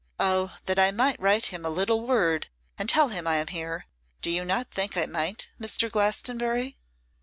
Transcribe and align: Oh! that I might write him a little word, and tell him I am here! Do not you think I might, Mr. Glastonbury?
Oh! 0.19 0.57
that 0.65 0.79
I 0.79 0.89
might 0.89 1.19
write 1.19 1.45
him 1.53 1.63
a 1.63 1.69
little 1.69 2.01
word, 2.07 2.47
and 2.75 2.89
tell 2.89 3.09
him 3.09 3.27
I 3.27 3.35
am 3.35 3.45
here! 3.45 3.85
Do 4.23 4.43
not 4.43 4.65
you 4.71 4.71
think 4.71 4.97
I 4.97 5.05
might, 5.05 5.49
Mr. 5.61 5.91
Glastonbury? 5.91 6.79